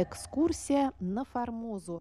Экскурсия 0.00 0.92
на 1.00 1.24
Формозу. 1.24 2.00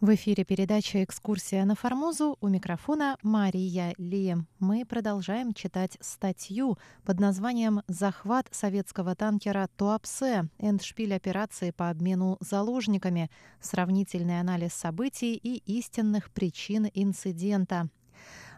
В 0.00 0.14
эфире 0.14 0.44
передача 0.44 1.02
«Экскурсия 1.02 1.64
на 1.64 1.74
Формозу» 1.74 2.38
у 2.40 2.46
микрофона 2.46 3.18
Мария 3.24 3.92
Ли. 3.98 4.36
Мы 4.60 4.86
продолжаем 4.86 5.52
читать 5.52 5.98
статью 6.00 6.78
под 7.04 7.18
названием 7.18 7.82
«Захват 7.88 8.46
советского 8.52 9.16
танкера 9.16 9.68
Туапсе. 9.76 10.48
Эндшпиль 10.58 11.12
операции 11.12 11.72
по 11.72 11.90
обмену 11.90 12.36
заложниками. 12.38 13.32
Сравнительный 13.60 14.38
анализ 14.38 14.74
событий 14.74 15.34
и 15.34 15.56
истинных 15.76 16.30
причин 16.30 16.88
инцидента». 16.94 17.88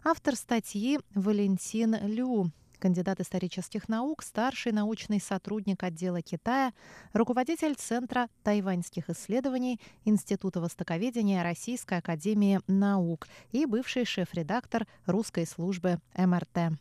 Автор 0.04 0.36
статьи 0.36 1.00
Валентин 1.14 1.96
Лю 2.02 2.52
кандидат 2.84 3.18
исторических 3.18 3.88
наук, 3.88 4.22
старший 4.22 4.70
научный 4.70 5.18
сотрудник 5.18 5.82
отдела 5.82 6.20
Китая, 6.20 6.74
руководитель 7.14 7.76
Центра 7.76 8.28
тайваньских 8.42 9.08
исследований 9.08 9.80
Института 10.04 10.60
востоковедения 10.60 11.42
Российской 11.42 12.00
академии 12.00 12.60
наук 12.66 13.26
и 13.52 13.64
бывший 13.64 14.04
шеф-редактор 14.04 14.86
русской 15.06 15.46
службы 15.46 15.98
МРТ. 16.14 16.76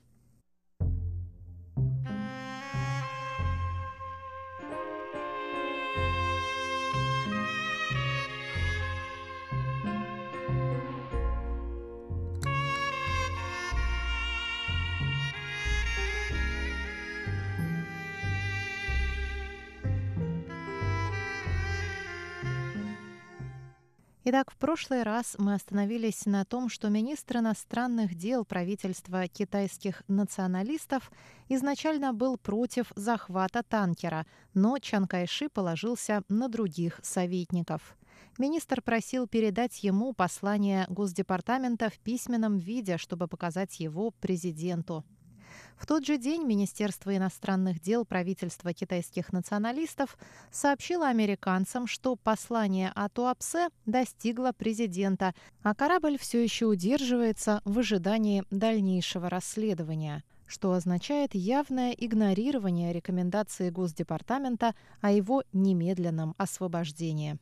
Итак, 24.25 24.51
в 24.51 24.55
прошлый 24.55 25.03
раз 25.03 25.35
мы 25.37 25.53
остановились 25.53 26.25
на 26.25 26.45
том, 26.45 26.69
что 26.69 26.87
министр 26.87 27.39
иностранных 27.39 28.15
дел 28.15 28.45
правительства 28.45 29.27
китайских 29.27 30.01
националистов 30.07 31.11
изначально 31.49 32.13
был 32.13 32.37
против 32.37 32.93
захвата 32.95 33.63
танкера, 33.63 34.25
но 34.53 34.79
Чан 34.79 35.07
Кайши 35.07 35.49
положился 35.49 36.23
на 36.29 36.47
других 36.47 37.01
советников. 37.03 37.97
Министр 38.37 38.81
просил 38.81 39.27
передать 39.27 39.83
ему 39.83 40.13
послание 40.13 40.85
Госдепартамента 40.87 41.89
в 41.89 41.99
письменном 41.99 42.59
виде, 42.59 42.97
чтобы 42.97 43.27
показать 43.27 43.81
его 43.81 44.11
президенту. 44.11 45.03
В 45.77 45.85
тот 45.85 46.05
же 46.05 46.17
день 46.17 46.43
Министерство 46.43 47.15
иностранных 47.15 47.81
дел 47.81 48.05
правительства 48.05 48.73
китайских 48.73 49.33
националистов 49.33 50.17
сообщило 50.51 51.07
американцам, 51.07 51.87
что 51.87 52.15
послание 52.15 52.91
о 52.95 53.09
Туапсе 53.09 53.69
достигло 53.85 54.51
президента, 54.51 55.33
а 55.61 55.75
корабль 55.75 56.17
все 56.17 56.41
еще 56.43 56.67
удерживается 56.67 57.61
в 57.65 57.79
ожидании 57.79 58.43
дальнейшего 58.49 59.29
расследования 59.29 60.23
что 60.45 60.73
означает 60.73 61.33
явное 61.33 61.93
игнорирование 61.93 62.93
рекомендации 62.93 63.71
Госдепартамента 63.71 64.75
о 65.01 65.09
его 65.09 65.43
немедленном 65.51 66.35
освобождении. 66.37 67.39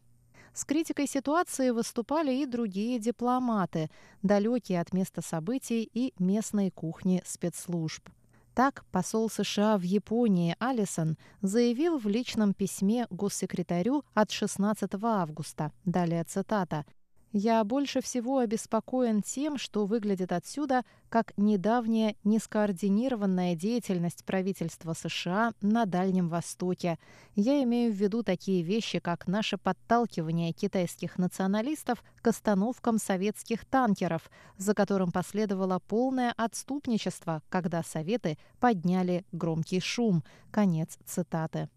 С 0.54 0.64
критикой 0.64 1.08
ситуации 1.08 1.72
выступали 1.72 2.34
и 2.34 2.46
другие 2.46 3.00
дипломаты, 3.00 3.90
далекие 4.22 4.80
от 4.80 4.94
места 4.94 5.22
событий 5.22 5.90
и 5.94 6.14
местной 6.20 6.72
кухни 6.72 7.22
спецслужб. 7.26 8.08
Так, 8.54 8.84
посол 8.92 9.30
США 9.30 9.78
в 9.78 9.84
Японии 9.84 10.58
Алисон 10.60 11.18
заявил 11.42 11.98
в 11.98 12.08
личном 12.08 12.54
письме 12.54 13.08
госсекретарю 13.10 14.04
от 14.14 14.32
16 14.32 14.92
августа, 15.02 15.72
далее 15.86 16.26
цитата, 16.26 16.86
я 17.34 17.64
больше 17.64 18.02
всего 18.02 18.40
обеспокоен 18.40 19.22
тем, 19.22 19.58
что 19.58 19.86
выглядит 19.86 20.32
отсюда 20.32 20.84
как 21.10 21.34
недавняя 21.38 22.16
нескоординированная 22.24 23.56
деятельность 23.56 24.26
правительства 24.26 24.94
США 24.94 25.54
на 25.62 25.86
Дальнем 25.86 26.28
Востоке. 26.28 27.00
Я 27.36 27.64
имею 27.64 27.94
в 27.94 27.96
виду 27.96 28.24
такие 28.24 28.64
вещи, 28.64 29.00
как 29.00 29.28
наше 29.28 29.58
подталкивание 29.58 30.52
китайских 30.52 31.18
националистов 31.18 32.04
к 32.22 32.28
остановкам 32.28 32.98
советских 32.98 33.66
танкеров, 33.66 34.30
за 34.58 34.74
которым 34.74 35.12
последовало 35.12 35.80
полное 35.80 36.34
отступничество, 36.36 37.42
когда 37.50 37.82
Советы 37.84 38.38
подняли 38.60 39.26
громкий 39.32 39.80
шум. 39.80 40.24
Конец 40.52 40.98
цитаты. 41.06 41.70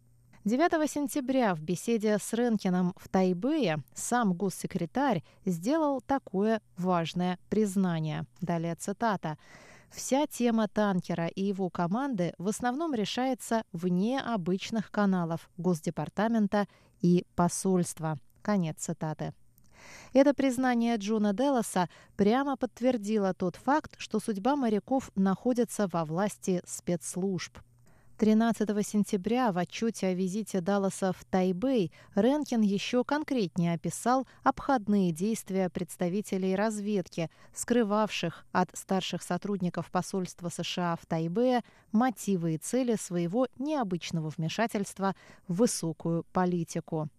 9 0.45 0.91
сентября 0.91 1.55
в 1.55 1.63
беседе 1.63 2.19
с 2.19 2.35
Ренкиным 2.35 2.93
в 2.99 3.09
Тайбэе 3.09 3.79
сам 3.95 4.35
госсекретарь 4.35 5.25
сделал 5.47 6.03
такое 6.03 6.61
важное 6.77 7.39
признание. 7.49 8.27
Далее 8.43 8.75
цитата. 8.75 9.39
Вся 9.91 10.27
тема 10.27 10.69
танкера 10.69 11.29
и 11.29 11.43
его 11.43 11.71
команды 11.71 12.35
в 12.37 12.47
основном 12.49 12.93
решается 12.93 13.65
вне 13.73 14.21
обычных 14.21 14.91
каналов 14.91 15.49
Госдепартамента 15.57 16.69
и 17.01 17.25
посольства. 17.35 18.19
Конец 18.43 18.81
цитаты. 18.81 19.33
Это 20.13 20.35
признание 20.35 20.97
Джона 20.99 21.33
Делоса 21.33 21.89
прямо 22.17 22.59
подтвердило 22.59 23.33
тот 23.33 23.57
факт, 23.57 23.95
что 23.97 24.21
судьба 24.21 24.57
моряков 24.57 25.11
находится 25.15 25.89
во 25.91 26.05
власти 26.05 26.61
спецслужб. 26.67 27.57
13 28.25 28.67
сентября 28.87 29.53
в 29.53 29.59
отчете 29.59 30.07
о 30.07 30.15
визите 30.15 30.63
Далласа 30.63 31.13
в 31.13 31.27
Тайбэй 31.27 31.93
Ренкин 32.15 32.63
еще 32.63 33.05
конкретнее 33.05 33.75
описал 33.75 34.27
обходные 34.43 35.13
действия 35.13 35.69
представителей 35.69 36.57
разведки, 36.57 37.29
скрывавших 37.53 38.47
от 38.51 38.71
старших 38.73 39.23
сотрудников 39.23 39.91
посольства 39.91 40.49
США 40.49 40.97
в 40.99 41.05
Тайбэе 41.05 41.65
мотивы 41.93 42.55
и 42.55 42.57
цели 42.57 42.97
своего 42.97 43.47
необычного 43.59 44.31
вмешательства 44.35 45.15
в 45.47 45.57
высокую 45.57 46.25
политику. 46.33 47.11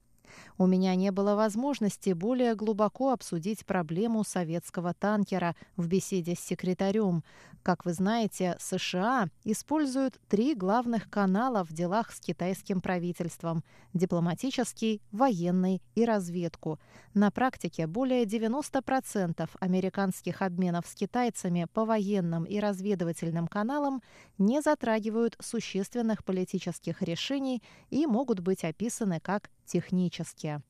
У 0.57 0.67
меня 0.67 0.95
не 0.95 1.11
было 1.11 1.35
возможности 1.35 2.11
более 2.11 2.55
глубоко 2.55 3.11
обсудить 3.11 3.65
проблему 3.65 4.23
советского 4.23 4.93
танкера 4.93 5.55
в 5.77 5.87
беседе 5.87 6.35
с 6.35 6.39
секретарем. 6.39 7.23
Как 7.65 7.83
вы 7.83 7.93
знаете, 7.93 8.55
США 8.59 9.27
используют 9.43 10.19
три 10.27 10.53
главных 10.53 11.09
канала 11.09 11.65
в 11.65 11.73
делах 11.73 12.11
с 12.11 12.19
китайским 12.19 12.79
правительством– 12.79 13.63
дипломатический, 13.95 15.01
военный 15.11 15.81
и 15.95 16.05
разведку. 16.05 16.79
На 17.15 17.31
практике 17.31 17.87
более 17.87 18.25
90% 18.25 19.49
американских 19.59 20.43
обменов 20.43 20.85
с 20.85 20.93
китайцами 20.93 21.65
по 21.73 21.85
военным 21.85 22.43
и 22.43 22.59
разведывательным 22.59 23.47
каналам 23.47 24.03
не 24.37 24.61
затрагивают 24.61 25.35
существенных 25.39 26.23
политических 26.23 27.01
решений 27.01 27.63
и 27.89 28.05
могут 28.05 28.41
быть 28.41 28.63
описаны 28.63 29.19
как 29.19 29.49
технические. 29.65 30.61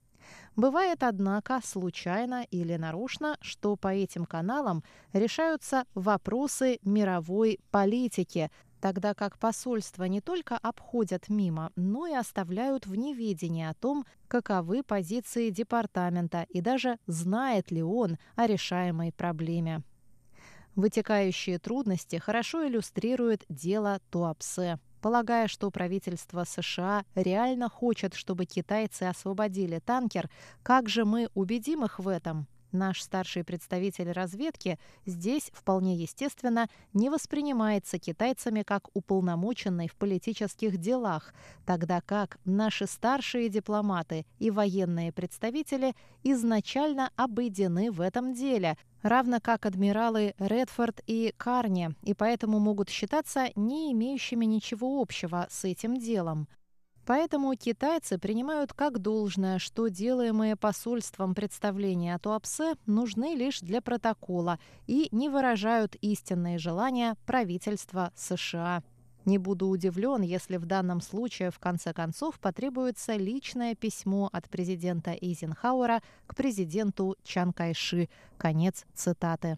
Бывает, 0.55 1.03
однако, 1.03 1.59
случайно 1.63 2.43
или 2.49 2.75
нарочно, 2.77 3.37
что 3.41 3.75
по 3.75 3.89
этим 3.89 4.25
каналам 4.25 4.83
решаются 5.13 5.85
вопросы 5.93 6.79
мировой 6.83 7.59
политики, 7.71 8.49
тогда 8.79 9.13
как 9.13 9.37
посольства 9.37 10.05
не 10.05 10.21
только 10.21 10.57
обходят 10.57 11.29
мимо, 11.29 11.71
но 11.75 12.07
и 12.07 12.13
оставляют 12.13 12.85
в 12.85 12.95
неведении 12.95 13.65
о 13.65 13.73
том, 13.73 14.05
каковы 14.27 14.83
позиции 14.83 15.49
департамента 15.49 16.45
и 16.49 16.61
даже 16.61 16.97
знает 17.05 17.71
ли 17.71 17.83
он 17.83 18.17
о 18.35 18.47
решаемой 18.47 19.11
проблеме. 19.11 19.83
Вытекающие 20.75 21.57
трудности 21.57 22.17
хорошо 22.17 22.67
иллюстрирует 22.67 23.45
дело 23.49 23.99
Туапсе. 24.09 24.79
Полагая, 25.05 25.47
что 25.47 25.69
правительство 25.69 26.45
США 26.45 27.05
реально 27.13 27.69
хочет, 27.69 28.15
чтобы 28.15 28.45
китайцы 28.45 29.03
освободили 29.03 29.77
танкер, 29.77 30.31
как 30.63 30.89
же 30.89 31.05
мы 31.05 31.29
убедим 31.35 31.85
их 31.85 31.99
в 31.99 32.07
этом? 32.07 32.47
Наш 32.71 33.03
старший 33.03 33.43
представитель 33.43 34.11
разведки 34.11 34.79
здесь, 35.05 35.51
вполне 35.53 35.95
естественно, 35.95 36.67
не 36.93 37.11
воспринимается 37.11 37.99
китайцами 37.99 38.63
как 38.63 38.87
уполномоченный 38.95 39.87
в 39.87 39.95
политических 39.95 40.79
делах, 40.79 41.35
тогда 41.67 42.01
как 42.01 42.39
наши 42.43 42.87
старшие 42.87 43.49
дипломаты 43.49 44.25
и 44.39 44.49
военные 44.49 45.11
представители 45.11 45.93
изначально 46.23 47.11
обойдены 47.15 47.91
в 47.91 48.01
этом 48.01 48.33
деле, 48.33 48.75
равно 49.09 49.39
как 49.41 49.65
адмиралы 49.65 50.33
Редфорд 50.39 51.01
и 51.05 51.33
Карни, 51.37 51.91
и 52.03 52.13
поэтому 52.13 52.59
могут 52.59 52.89
считаться 52.89 53.49
не 53.55 53.91
имеющими 53.91 54.45
ничего 54.45 55.01
общего 55.01 55.47
с 55.49 55.63
этим 55.63 55.97
делом. 55.97 56.47
Поэтому 57.05 57.55
китайцы 57.55 58.17
принимают 58.17 58.73
как 58.73 58.97
должное, 58.99 59.59
что 59.59 59.89
делаемые 59.89 60.55
посольством 60.55 61.35
представления 61.35 62.15
о 62.15 62.19
Туапсе 62.19 62.73
нужны 62.87 63.35
лишь 63.35 63.59
для 63.59 63.79
протокола 63.79 64.59
и 64.87 65.07
не 65.11 65.29
выражают 65.29 65.95
истинные 65.95 66.57
желания 66.57 67.15
правительства 67.27 68.11
США. 68.15 68.81
Не 69.25 69.39
буду 69.39 69.67
удивлен, 69.67 70.21
если 70.21 70.57
в 70.57 70.65
данном 70.65 71.01
случае 71.01 71.49
в 71.49 71.57
конце 71.57 71.93
концов 71.93 72.39
потребуется 72.39 73.15
личное 73.15 73.73
письмо 73.73 74.29
от 74.31 74.47
президента 74.49 75.11
Эйзенхауэра 75.11 76.01
к 76.27 76.35
президенту 76.35 77.15
Чан 77.23 77.51
Кайши. 77.51 78.07
Конец 78.37 78.85
цитаты. 78.93 79.57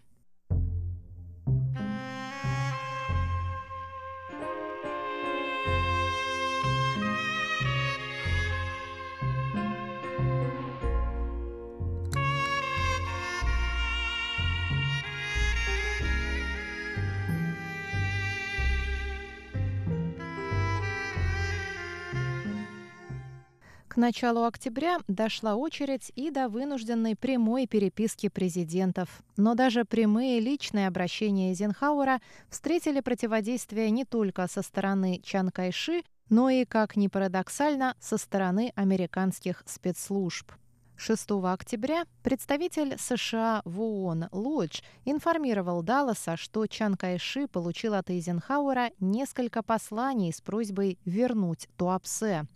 Началу 23.98 24.44
октября 24.44 24.98
дошла 25.08 25.56
очередь 25.56 26.10
и 26.14 26.30
до 26.30 26.48
вынужденной 26.48 27.16
прямой 27.16 27.66
переписки 27.66 28.28
президентов. 28.28 29.22
Но 29.36 29.54
даже 29.54 29.84
прямые 29.84 30.40
личные 30.40 30.86
обращения 30.86 31.50
Эйзенхауэра 31.50 32.20
встретили 32.48 33.00
противодействие 33.00 33.90
не 33.90 34.04
только 34.04 34.46
со 34.48 34.62
стороны 34.62 35.20
Чан 35.22 35.50
Кайши, 35.50 36.02
но 36.30 36.48
и, 36.48 36.64
как 36.64 36.96
ни 36.96 37.08
парадоксально, 37.08 37.94
со 38.00 38.16
стороны 38.16 38.72
американских 38.76 39.62
спецслужб. 39.66 40.52
6 41.00 41.30
октября 41.44 42.06
представитель 42.24 42.98
США 42.98 43.62
в 43.64 43.80
ООН 43.80 44.30
Лодж 44.32 44.80
информировал 45.04 45.84
Далласа, 45.84 46.36
что 46.36 46.66
Чан 46.66 46.96
Кайши 46.96 47.46
получил 47.46 47.94
от 47.94 48.10
Эйзенхауэра 48.10 48.90
несколько 48.98 49.62
посланий 49.62 50.32
с 50.32 50.40
просьбой 50.40 50.98
вернуть 51.04 51.68
Туапсе. 51.76 52.46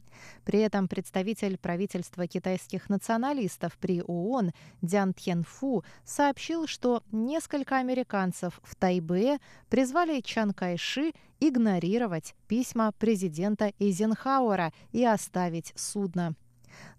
При 0.44 0.59
этом 0.59 0.89
представитель 0.89 1.56
правительства 1.56 2.27
китайских 2.27 2.89
националистов 2.89 3.79
при 3.79 4.03
ООН 4.03 4.50
Дян 4.83 5.15
Тьенфу 5.15 5.85
сообщил, 6.05 6.67
что 6.67 7.05
несколько 7.12 7.79
американцев 7.79 8.61
в 8.65 8.75
Тайбе 8.75 9.38
призвали 9.71 10.21
Чан 10.21 10.53
Кайши 10.53 11.12
игнорировать 11.38 12.35
письма 12.49 12.91
президента 12.99 13.73
Эйзенхауэра 13.79 14.73
и 14.91 15.05
оставить 15.05 15.73
судно. 15.77 16.35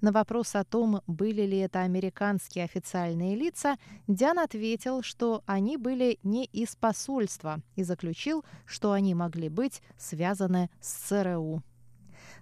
На 0.02 0.12
вопрос 0.12 0.56
о 0.56 0.64
том, 0.64 1.02
были 1.08 1.44
ли 1.44 1.58
это 1.60 1.82
американские 1.82 2.66
официальные 2.66 3.36
лица, 3.36 3.78
Диан 4.08 4.40
ответил, 4.40 5.02
что 5.02 5.44
они 5.46 5.78
были 5.78 6.20
не 6.24 6.46
из 6.46 6.76
посольства 6.76 7.62
и 7.76 7.84
заключил, 7.84 8.44
что 8.66 8.92
они 8.92 9.16
могли 9.16 9.50
быть 9.50 9.82
связаны 9.98 10.70
с 10.80 10.94
ЦРУ. 11.08 11.64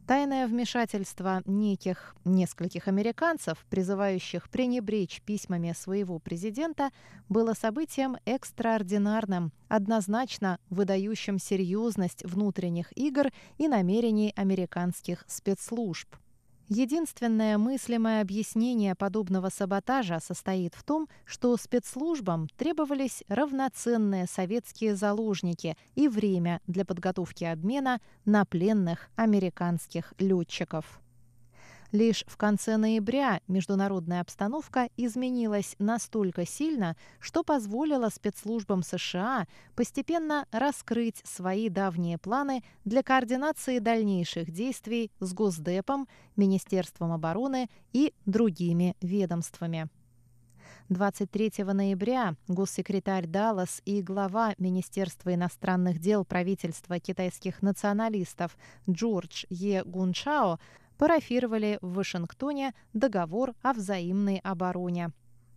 Тайное 0.08 0.48
вмешательство 0.48 1.42
неких 1.46 2.16
нескольких 2.26 2.88
американцев, 2.88 3.66
призывающих 3.70 4.50
пренебречь 4.50 5.22
письмами 5.22 5.74
своего 5.78 6.20
президента, 6.20 6.90
было 7.30 7.54
событием 7.54 8.18
экстраординарным, 8.26 9.54
однозначно 9.70 10.60
выдающим 10.70 11.40
серьезность 11.40 12.26
внутренних 12.26 12.92
игр 12.98 13.28
и 13.58 13.68
намерений 13.68 14.34
американских 14.36 15.24
спецслужб. 15.28 16.16
Единственное 16.74 17.58
мыслимое 17.58 18.22
объяснение 18.22 18.96
подобного 18.96 19.50
саботажа 19.50 20.22
состоит 20.22 20.74
в 20.74 20.84
том, 20.84 21.10
что 21.26 21.58
спецслужбам 21.58 22.48
требовались 22.56 23.26
равноценные 23.28 24.26
советские 24.26 24.96
заложники 24.96 25.76
и 25.96 26.08
время 26.08 26.62
для 26.68 26.86
подготовки 26.86 27.44
обмена 27.44 28.00
на 28.24 28.46
пленных 28.46 29.10
американских 29.18 30.14
летчиков. 30.18 31.02
Лишь 31.92 32.24
в 32.26 32.38
конце 32.38 32.78
ноября 32.78 33.42
международная 33.50 34.22
обстановка 34.22 34.88
изменилась 34.96 35.76
настолько 35.78 36.46
сильно, 36.46 36.96
что 37.20 37.44
позволило 37.44 38.08
спецслужбам 38.08 38.82
США 38.82 39.46
постепенно 39.76 40.46
раскрыть 40.52 41.22
свои 41.26 41.68
давние 41.68 42.18
планы 42.18 42.64
для 42.86 43.04
координации 43.04 43.80
дальнейших 43.80 44.52
действий 44.52 45.12
с 45.20 45.34
Госдепом, 45.34 46.08
Министерством 46.38 47.12
обороны 47.12 47.70
и 47.92 48.14
другими 48.26 48.96
ведомствами. 49.02 49.90
23 50.88 51.64
ноября 51.64 52.36
госсекретарь 52.48 53.26
Даллас 53.26 53.82
и 53.86 54.02
глава 54.02 54.56
Министерства 54.58 55.34
иностранных 55.34 56.00
дел 56.00 56.26
правительства 56.26 57.00
китайских 57.00 57.62
националистов 57.62 58.58
Джордж 58.90 59.46
Е. 59.50 59.84
Гунчао 59.86 60.60
парафировали 61.02 61.80
в 61.82 61.96
Вашингтоне 61.96 62.76
договор 62.94 63.56
о 63.64 63.74
взаимной 63.74 64.38
обороне. 64.44 65.10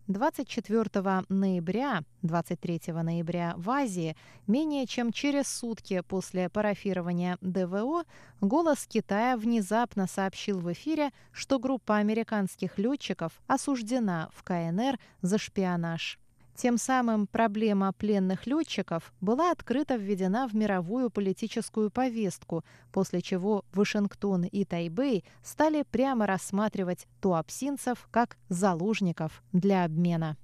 24 0.07 1.23
ноября, 1.29 2.03
23 2.23 2.81
ноября 2.95 3.53
в 3.59 3.69
Азии, 3.69 4.17
менее 4.47 4.87
чем 4.87 5.13
через 5.13 5.49
сутки 5.49 6.01
после 6.09 6.49
парафирования 6.49 7.37
ДВО, 7.43 8.05
«Голос 8.41 8.87
Китая» 8.87 9.37
внезапно 9.37 10.07
сообщил 10.07 10.61
в 10.61 10.73
эфире, 10.73 11.11
что 11.31 11.59
группа 11.59 11.99
американских 11.99 12.79
летчиков 12.79 13.43
осуждена 13.47 14.31
в 14.33 14.45
КНР 14.45 14.99
за 15.21 15.37
шпионаж. 15.37 16.19
Тем 16.57 16.79
самым 16.79 17.27
проблема 17.27 17.93
пленных 17.93 18.47
летчиков 18.47 19.13
была 19.21 19.51
открыто 19.51 19.97
введена 19.97 20.47
в 20.47 20.55
мировую 20.55 21.11
политическую 21.11 21.91
повестку, 21.91 22.65
после 22.93 23.21
чего 23.23 23.65
Вашингтон 23.73 24.45
и 24.45 24.65
Тайбэй 24.65 25.25
стали 25.43 25.85
прямо 25.91 26.27
рассматривать 26.27 27.09
туапсинцев 27.21 28.07
как 28.13 28.39
заложников 28.49 29.43
для 29.53 29.85
обмена. 29.85 30.37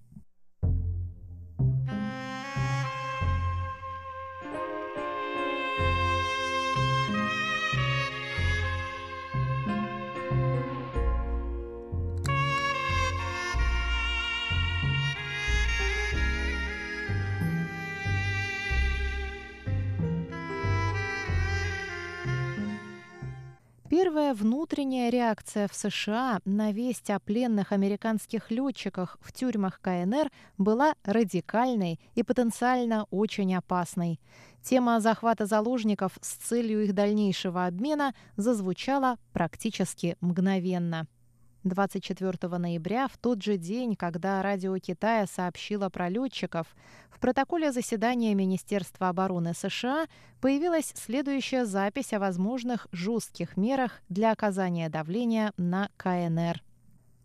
Первая 23.91 24.35
внутренняя 24.35 25.11
реакция 25.11 25.67
в 25.67 25.75
США 25.75 26.39
на 26.45 26.71
весть 26.71 27.11
о 27.11 27.19
пленных 27.19 27.73
американских 27.73 28.53
летчиках 28.53 29.19
в 29.21 29.33
тюрьмах 29.33 29.81
КНР 29.81 30.31
была 30.59 30.95
радикальной 31.03 31.99
и 32.15 32.23
потенциально 32.23 33.09
очень 33.11 33.53
опасной. 33.53 34.21
Тема 34.63 35.01
захвата 35.01 35.45
заложников 35.45 36.13
с 36.21 36.35
целью 36.35 36.85
их 36.85 36.95
дальнейшего 36.95 37.67
обмена 37.67 38.15
зазвучала 38.37 39.17
практически 39.33 40.17
мгновенно. 40.21 41.09
24 41.65 42.57
ноября, 42.57 43.07
в 43.09 43.19
тот 43.19 43.43
же 43.43 43.59
день, 43.59 43.95
когда 43.95 44.43
радио 44.43 44.79
Китая 44.79 45.27
сообщило 45.27 45.91
про 45.91 46.09
летчиков, 46.09 46.75
в 47.11 47.21
протоколе 47.21 47.71
заседания 47.71 48.35
Министерства 48.35 49.11
обороны 49.11 49.53
США 49.53 50.07
появилась 50.41 50.95
следующая 50.97 51.67
запись 51.67 52.15
о 52.15 52.19
возможных 52.19 52.87
жестких 52.93 53.59
мерах 53.59 54.01
для 54.09 54.33
оказания 54.33 54.89
давления 54.89 55.53
на 55.59 55.91
КНР. 55.99 56.63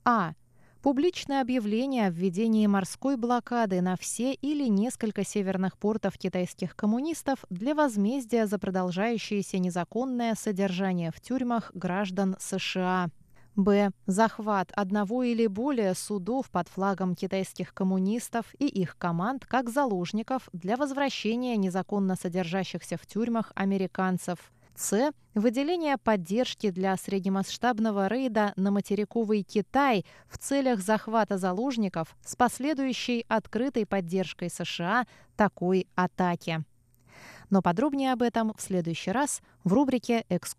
А. 0.03 0.33
Публичное 0.81 1.41
объявление 1.41 2.07
о 2.07 2.09
введении 2.11 2.67
морской 2.67 3.17
блокады 3.17 3.81
на 3.81 3.95
все 3.95 4.33
или 4.33 4.67
несколько 4.67 5.23
северных 5.23 5.79
портов 5.79 6.15
китайских 6.17 6.75
коммунистов 6.75 7.43
для 7.49 7.73
возмездия 7.73 8.45
за 8.45 8.59
продолжающееся 8.59 9.57
незаконное 9.57 10.35
содержание 10.35 11.11
в 11.11 11.21
тюрьмах 11.21 11.71
граждан 11.73 12.35
США– 12.37 13.07
Б. 13.55 13.91
Захват 14.05 14.71
одного 14.73 15.23
или 15.23 15.47
более 15.47 15.95
судов 15.95 16.49
под 16.49 16.67
флагом 16.67 17.15
китайских 17.15 17.73
коммунистов 17.73 18.45
и 18.59 18.67
их 18.67 18.97
команд 18.97 19.45
как 19.45 19.69
заложников 19.69 20.49
для 20.51 20.75
возвращения 20.75 21.55
незаконно 21.55 22.15
содержащихся 22.15 22.97
в 22.97 23.05
тюрьмах 23.05 23.53
американцев. 23.55 24.39
С. 24.75 25.13
Выделение 25.35 25.97
поддержки 25.97 26.69
для 26.69 26.97
среднемасштабного 26.97 28.07
рейда 28.07 28.51
на 28.57 28.71
материковый 28.71 29.43
Китай 29.43 30.05
в 30.27 30.37
целях 30.37 30.81
захвата 30.81 31.37
заложников 31.37 32.13
с 32.25 32.35
последующей 32.35 33.25
открытой 33.29 33.85
поддержкой 33.85 34.49
США 34.49 35.07
такой 35.37 35.87
атаки. 35.95 36.65
Но 37.49 37.61
подробнее 37.61 38.11
об 38.11 38.21
этом 38.21 38.53
в 38.57 38.61
следующий 38.61 39.11
раз 39.11 39.41
в 39.63 39.71
рубрике 39.71 40.25
«Экскурсия 40.29 40.53